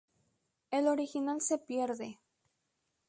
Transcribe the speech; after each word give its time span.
El 0.71 0.87
original 0.87 1.41
se 1.41 1.59
pierde. 1.59 2.17